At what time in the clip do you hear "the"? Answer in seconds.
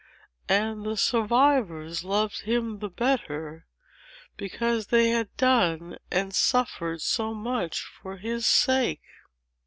0.83-0.97, 2.79-2.89